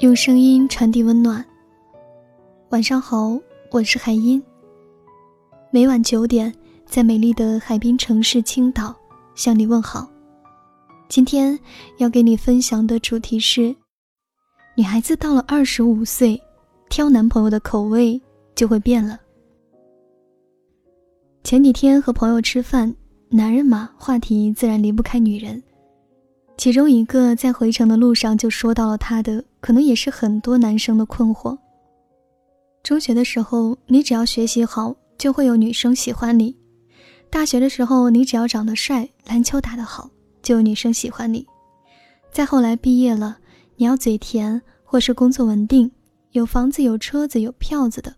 [0.00, 1.44] 用声音传递温暖。
[2.70, 3.38] 晚上好，
[3.70, 4.42] 我是海音。
[5.70, 6.52] 每晚九点，
[6.84, 8.94] 在美丽的海滨城市青岛
[9.36, 10.08] 向你问好。
[11.08, 11.56] 今天
[11.98, 13.74] 要给你分享的主题是：
[14.74, 16.42] 女孩子到了二十五岁，
[16.88, 18.20] 挑男朋友的口味
[18.56, 19.16] 就会变了。
[21.44, 22.92] 前几天和朋友吃饭，
[23.28, 25.62] 男人嘛，话题自然离不开女人。
[26.56, 31.56] 其中一个在回程的路上就说到了他的，可能也是很多男生的困惑。
[32.82, 36.54] 中学的时候，你只要学习好，就会有女生喜欢你；
[37.30, 40.10] 大学的时候，你只要长得帅，篮球打得好，
[40.42, 41.46] 就有女生喜欢你；
[42.30, 43.38] 再后来毕业了，
[43.76, 45.90] 你要嘴甜，或是工作稳定，
[46.32, 48.14] 有房子、有车子、有票子的。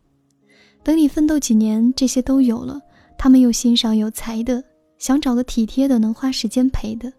[0.82, 2.80] 等你奋斗几年，这些都有了，
[3.16, 4.64] 他们又欣赏有才的，
[4.98, 7.12] 想找个体贴的，能花时间陪的。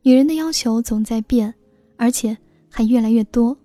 [0.00, 1.54] 女人的要求总在变，
[1.98, 2.34] 而且
[2.70, 3.56] 还越来越多。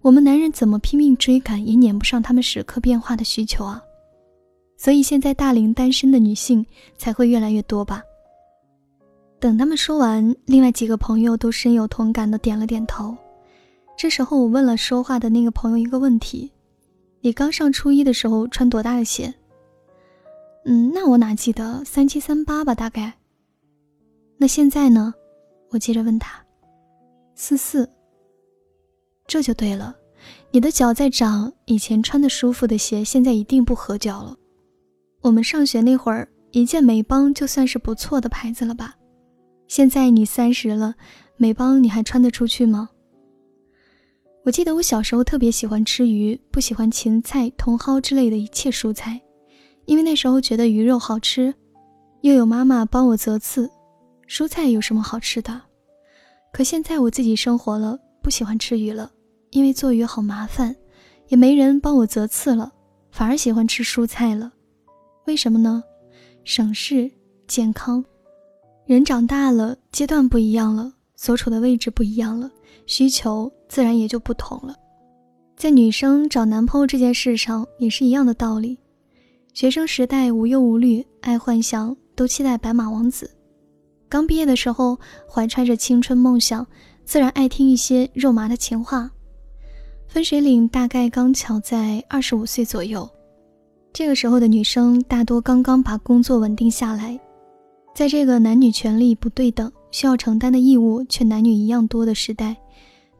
[0.00, 3.82] 我们男人怎么拼命追赶，也撵不上他们时刻变化的需求啊！
[4.76, 6.64] 所以现在大龄单身的女性
[6.98, 8.02] 才会越来越多吧？
[9.40, 13.16] 等他们说完，另外几个朋友都深有同感的点了点头。
[13.96, 16.50] 这时候，我问了说话的那个朋友一个问题
[17.22, 19.32] ：“你刚上初一的时候穿多大的鞋
[20.66, 23.12] ？”“嗯，那我哪记得，三七三八吧，大概。
[24.36, 25.14] ”“那现在呢？”
[25.70, 26.44] 我接着问他
[27.34, 27.88] ：“四四，
[29.26, 29.94] 这就对了。
[30.50, 34.36] 你的脚在长，以前穿的舒服的鞋，现在一定不合脚了。
[35.20, 38.94] 我们上学那会儿，一件美邦就算是不错的牌子了吧？
[39.66, 40.94] 现在你三十了，
[41.36, 42.90] 美邦你还穿得出去吗？”
[44.44, 49.18] 我记得我小时候特别喜欢吃鱼，不喜欢芹菜、茼蒿之类的一切蔬菜，
[49.86, 51.54] 因为那时候觉得鱼肉好吃，
[52.20, 53.70] 又有妈妈帮我择刺。
[54.28, 55.62] 蔬菜有什么好吃的？
[56.52, 59.12] 可现在我自己生活了，不喜欢吃鱼了，
[59.50, 60.74] 因为做鱼好麻烦，
[61.28, 62.72] 也没人帮我择刺了，
[63.10, 64.50] 反而喜欢吃蔬菜了。
[65.26, 65.84] 为什么呢？
[66.42, 67.10] 省事、
[67.46, 68.02] 健康。
[68.86, 72.50] 人长大了，阶段不一样了，所处的位置不一样了，
[72.86, 74.74] 需求自然也就不同了。
[75.54, 78.78] 在女生找男朋友这件事上也是一样的道理。
[79.52, 83.30] 学生时代无忧无虑，爱幻想，都期待白马王子。
[84.08, 84.98] 刚毕业的时候，
[85.30, 86.66] 怀揣着青春梦想，
[87.04, 89.10] 自然爱听一些肉麻的情话。
[90.06, 93.08] 分水岭大概刚巧在二十五岁左右，
[93.92, 97.18] 这个时候的女生大多刚刚把工作稳定下来，
[97.94, 102.56] 在这个男女权利不对等、需要承担的义务却男女一样多的时代，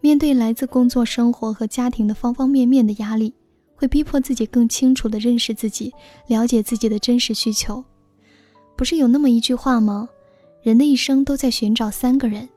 [0.01, 3.35] 面对来自工作、生活和家庭的方方面面的压力，
[3.75, 5.93] 会逼迫自己更清楚地认识自己，
[6.29, 7.85] 了解自己的真实需求。
[8.77, 10.09] 不是有那么一句话吗？
[10.63, 12.49] 人的一生都在寻找三个人，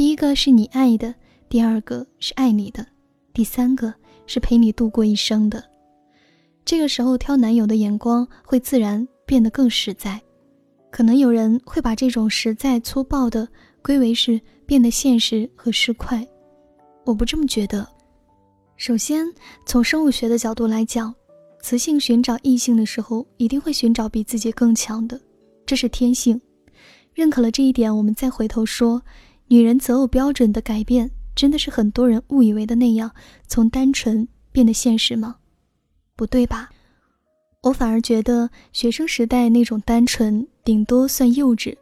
[0.00, 1.14] 第一个是你爱的，
[1.50, 2.86] 第二个是爱你的，
[3.34, 3.92] 第三个
[4.26, 5.62] 是陪你度过一生的。
[6.64, 10.18] 这个时候挑男友的眼光会自然变得更实在。
[10.90, 13.46] 可能有人会把这种实在粗暴的
[13.82, 16.26] 归为是变得现实和市侩，
[17.04, 17.86] 我不这么觉得。
[18.78, 19.26] 首先，
[19.66, 21.14] 从生物学的角度来讲，
[21.60, 25.20] 雌性寻找异性的时候一定会寻找比自己更强的，
[25.66, 26.40] 这是天性。
[27.12, 29.02] 认可了这一点，我们再回头说，
[29.52, 33.10] 女人择偶标准的改变，真的是很多人误以为的那样，
[33.48, 35.38] 从单纯变得现实吗？
[36.14, 36.70] 不对吧？
[37.62, 41.76] 我反而觉得学生时代那种单纯，顶多算幼稚。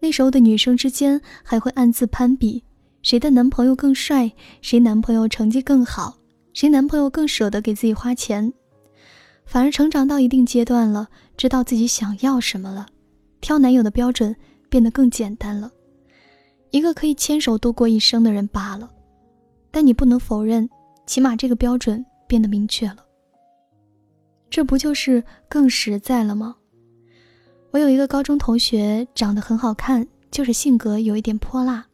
[0.00, 2.62] 那时候的女生之间还会暗自攀比，
[3.00, 4.30] 谁的男朋友更帅，
[4.60, 6.18] 谁男朋友成绩更好，
[6.52, 8.52] 谁男朋友更舍得给自己花钱。
[9.46, 11.08] 反而成长到一定阶段了，
[11.38, 12.86] 知道自己想要什么了，
[13.40, 14.36] 挑男友的标准。
[14.70, 15.72] 变得更简单了，
[16.70, 18.90] 一个可以牵手度过一生的人罢了。
[19.70, 20.68] 但你不能否认，
[21.06, 23.04] 起码这个标准变得明确了。
[24.50, 26.56] 这不就是更实在了吗？
[27.70, 31.84] 我有一个高中同学，长得很好看，就是性格有一点泼辣。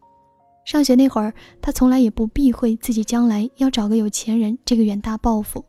[0.65, 5.65] 上学那会儿，他从来也不避讳自己将来要找个有钱人这个远大抱负，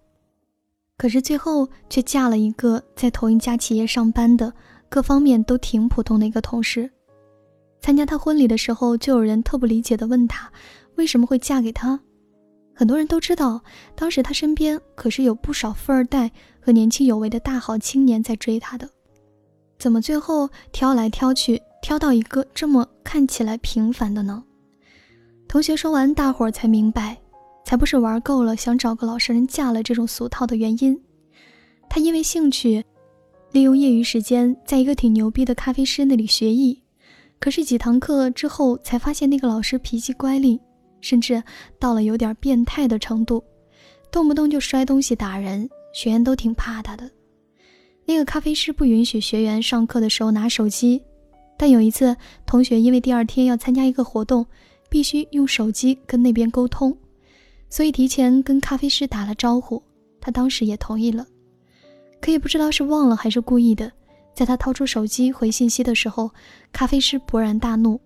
[0.95, 4.53] 可是最后却嫁了一个在同一家企业上班的。
[4.87, 6.89] 各方面都挺普通的一个同事，
[7.81, 10.51] 参加他婚礼的时候，就有人特不理解的问他，
[10.95, 11.99] 为什么会嫁给他？
[12.73, 13.61] 很多人都知道，
[13.95, 18.89] 当时他身边可是有不少富二代和年轻有为的大好青年在追他的，
[19.77, 24.43] 怎么最后挑来挑去，挑到一个这么看起来平凡的呢？
[25.47, 27.17] 同学说完，大伙儿才明白，
[27.63, 30.99] 才不是玩够了想找个老实人嫁了这种俗套的原因，
[31.89, 32.83] 他因为兴趣。
[33.51, 36.81] 利用业余时间，在一个挺牛逼的咖啡师那里学艺，
[37.45, 40.59] 可是几堂课之后，才发现那个老师脾气乖戾，
[40.99, 41.43] 甚至
[41.77, 43.43] 到了有点变态的程度，
[44.11, 47.07] 动不动就摔东西打人，学员都挺怕他的。
[48.03, 50.99] 那个咖啡师不允许学员上课的时候拿手机，
[51.55, 54.43] 但有一次同学因为第二天要参加一个活动，
[54.89, 56.97] 必须用手机跟那边沟通，
[57.69, 59.79] 所以提前跟咖啡师打了招呼，
[60.19, 61.23] 他当时也同意了。
[62.19, 63.91] 可也不知道是忘了还是故意的，
[64.35, 66.29] 在他掏出手机回信息的时候，
[66.71, 67.99] 咖啡师勃然大怒，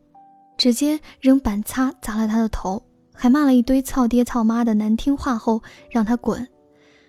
[0.58, 2.82] 直接扔板擦砸了他的头，
[3.14, 6.48] 还骂了一堆“操爹操妈”的难听话后，让他滚，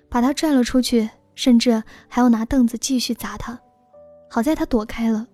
[0.08, 3.61] 把他拽了出去，甚至还要拿凳子继续砸他。
[4.31, 5.26] 好在他躲开了。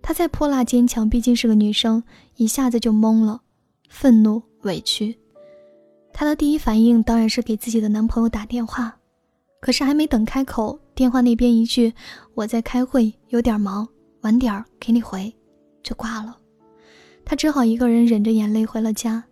[0.00, 2.02] 他再泼辣坚强，毕竟是个女生，
[2.36, 3.42] 一下子就懵了，
[3.88, 5.16] 愤怒委屈。
[6.12, 8.96] 她的第一反应当然是给自己的男朋友打电话，
[9.62, 10.76] 可是还没等开口。
[10.92, 11.94] 电话那边一句
[12.34, 13.86] “我在开会，有点忙，
[14.22, 15.32] 晚点儿给你回”，
[15.84, 16.36] 就挂了。
[17.24, 19.22] 她只好一个人忍着眼泪回了家。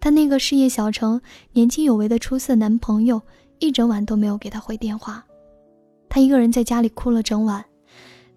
[0.00, 1.20] 但那个事业小成、
[1.52, 3.20] 年轻有为的出色男朋友
[3.58, 5.22] 一整晚都没有给她回电话。
[6.08, 7.62] 她一个人在家里哭了整晚。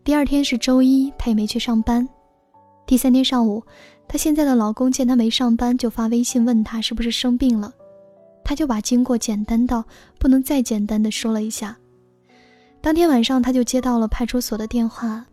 [0.03, 2.07] 第二天是周一，她也没去上班。
[2.85, 3.63] 第三天上午，
[4.05, 7.73] 她现在的老公见她没上班，就发微信问她是不是生病了。
[8.43, 9.83] 他就把经过简单到
[10.19, 11.77] 不能再简单的说了一下。
[12.81, 15.25] 当天晚上，他就接到了派出所的电话。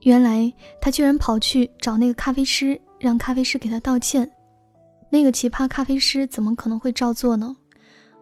[0.00, 4.30] 原来他居然跑去找那个咖啡师，让咖啡师给他道歉。
[5.10, 7.56] 那个奇葩咖啡师怎么可能会照做呢？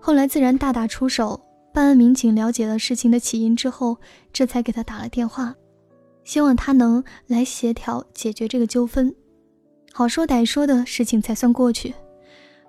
[0.01, 1.41] 后来自然大打出手。
[1.75, 3.97] 办案民警了解了事情的起因之后，
[4.31, 5.55] 这才给他打了电话，
[6.23, 9.15] 希望他能来协调解决这个纠纷。
[9.91, 11.95] 好说歹说的事情才算过去。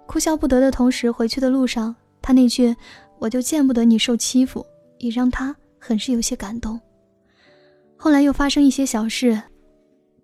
[0.07, 2.75] 哭笑不得的同时，回去的路上，他那句
[3.19, 4.65] “我就见不得你受欺负”，
[4.99, 5.55] 也让他。
[5.85, 6.79] 很是有些感动。
[7.97, 9.41] 后来又发生一些小事，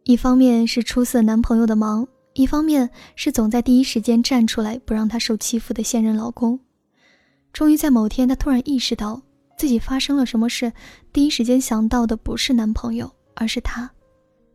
[0.05, 6.57] 一方面是出色男朋友的忙，一方面是总在第一时间站出来不让她受欺负的现任老公。
[7.51, 9.21] 终于在某天，她突然意识到
[9.57, 10.71] 自己发生了什么事，
[11.11, 13.91] 第一时间想到的不是男朋友，而是他，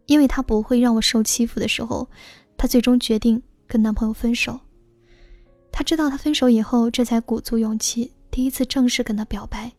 [0.06, 2.08] 因为他不会让我受欺负的时候，
[2.56, 4.58] 他最终决定跟男朋友分手。
[5.76, 9.72] 他知道他分手以后，这才鼓足勇气，第一次正式跟他表白。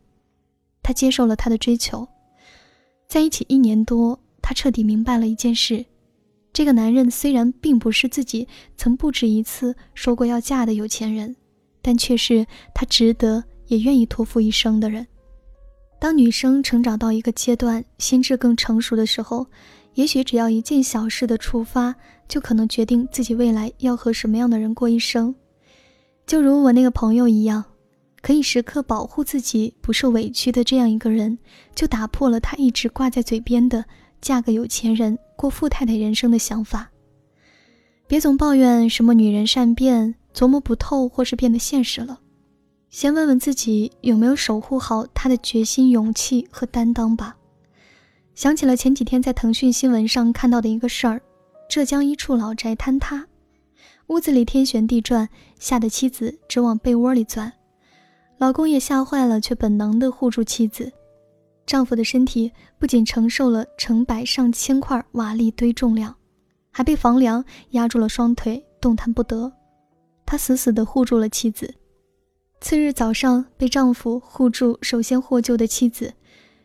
[0.84, 2.06] 他接受了他的追求，
[3.08, 5.86] 在一起一年多，他彻底明白了一件事：
[6.52, 8.46] 这个男人虽然并不是自己
[8.76, 11.34] 曾不止一次说过要嫁的有钱人，
[11.82, 15.08] 但却是他值得也愿意托付一生的人。
[15.98, 19.48] 当女生成长到一个阶段，心智更成熟的时候，
[19.94, 21.96] 也许只要一件小事的触发，
[22.28, 25.34] 就可能决定自己未来要和什么样的人过一生。
[26.26, 27.64] 就如我那个朋友一样。
[28.22, 31.38] 可以时刻保护自己不受委屈的这样一个人，
[31.76, 33.86] 就打破了他一直挂在嘴边的
[34.20, 36.90] “嫁个有钱人，过富太太人生”的想法。
[38.08, 42.20] 别总抱怨什么女人善变、琢磨不透，或是变得现实了。
[42.90, 47.38] 先问问自己有没有守护好他的决心、勇气和担当吧。
[48.34, 51.22] 想起了前几天在腾讯新闻上看到的一个事儿：
[51.70, 53.28] 浙江一处老宅坍塌，
[54.08, 55.28] 屋子里天旋地转，
[55.60, 57.52] 吓得妻子直往被窝里钻。
[58.38, 60.92] 老公也吓坏了，却本能地护住妻子。
[61.66, 66.16] 丈夫的身体不仅承受了成百上千块瓦砾堆重量，
[66.70, 69.52] 还被房梁压住了双腿，动弹不得。
[70.26, 71.74] 他死死地护住了妻子。
[72.62, 76.14] 次日早上，被丈夫护住，首先获救的妻子，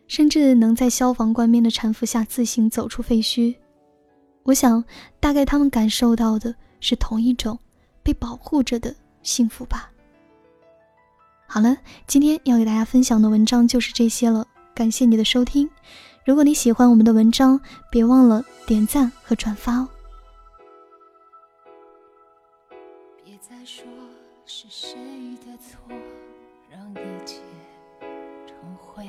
[0.07, 3.55] 甚至能在消防官兵的搀扶下自行走出废墟。
[4.43, 4.85] 我想，
[5.19, 7.59] 大概他们感受到的是同一种
[8.03, 9.91] 被保护着的幸福吧。
[11.47, 14.47] 好了，今天要给大家分享的文章就是这些了。
[14.73, 15.69] 感谢你的收听，
[16.25, 17.61] 如果你喜欢我们的文章，
[17.91, 19.89] 别忘了点赞和转发哦。
[23.23, 23.85] 别再说
[24.47, 24.97] 是谁
[25.45, 25.79] 的错，
[26.71, 27.41] 让一切
[28.47, 29.07] 成灰。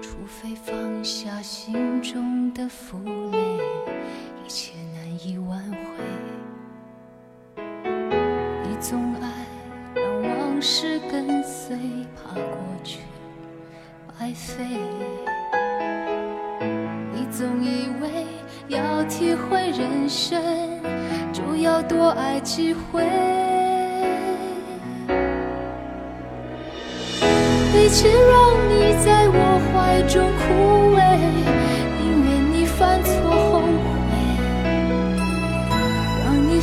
[0.00, 2.98] 除非放下心中的负
[3.30, 3.56] 累，
[4.44, 4.72] 一切
[5.24, 7.62] 已挽回。
[8.64, 9.28] 你总爱。
[9.94, 11.76] 让往事跟随，
[12.16, 13.00] 怕过去
[14.08, 14.64] 白费。
[17.12, 18.26] 你总以为
[18.68, 20.42] 要体会人生，
[21.32, 23.04] 就要多爱几回。
[27.74, 31.01] 与其让你在我怀中枯萎，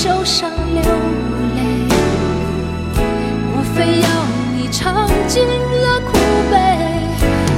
[0.00, 0.80] 受伤流
[1.56, 1.60] 泪。
[3.52, 4.06] 莫非要
[4.54, 6.12] 你尝尽了苦
[6.52, 6.54] 悲，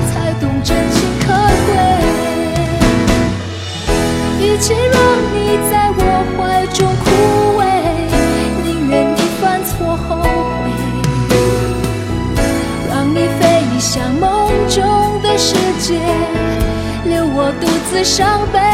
[0.08, 1.26] 才懂真情可
[1.66, 1.70] 贵？
[4.40, 4.96] 与其让
[5.34, 5.36] 你
[5.70, 6.00] 在我
[6.34, 7.06] 怀中枯
[7.60, 7.62] 萎，
[8.64, 10.66] 宁愿你犯错后悔，
[12.88, 13.40] 让你飞
[13.78, 14.80] 向梦中
[15.22, 16.00] 的世界，
[17.04, 18.69] 留我独自伤悲。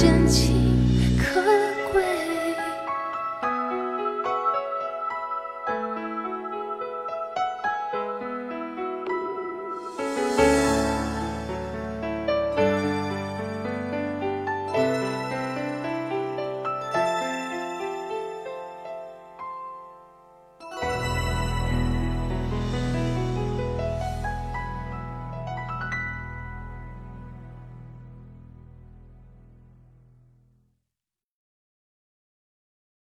[0.00, 0.59] 真情。